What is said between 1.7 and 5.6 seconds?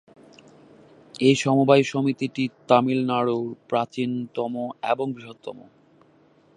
সমিতিটি তামিলনাড়ুর প্রাচীনতম এবং বৃহত্তম।